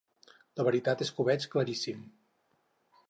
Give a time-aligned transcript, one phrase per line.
[0.59, 2.01] La veritat és que ho veig claríssim.